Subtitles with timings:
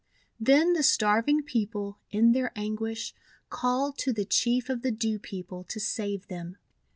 [0.39, 3.13] Then the starving people, in their anguish,
[3.51, 6.57] called to the Chief of the Dew People to save them.